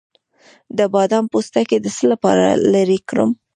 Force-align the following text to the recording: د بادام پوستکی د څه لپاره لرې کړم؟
د 0.77 0.79
بادام 0.93 1.25
پوستکی 1.31 1.77
د 1.81 1.87
څه 1.95 2.03
لپاره 2.11 2.45
لرې 2.73 2.99
کړم؟ 3.09 3.29